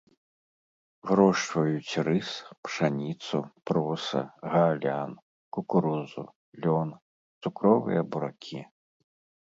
Вырошчваюць 1.09 1.99
рыс, 2.07 2.29
пшаніцу, 2.69 3.37
проса, 3.71 4.21
гаалян, 4.55 5.11
кукурузу, 5.55 6.23
лён, 6.67 6.89
цукровыя 7.47 8.01
буракі. 8.15 8.61